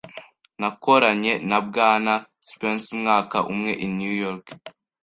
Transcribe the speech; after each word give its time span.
Nakoranye 0.59 1.33
na 1.49 1.59
Bwana 1.67 2.13
Spencer 2.49 2.91
umwaka 2.97 3.37
umwe 3.51 3.71
i 3.85 3.87
New 3.97 4.15
York. 4.23 4.45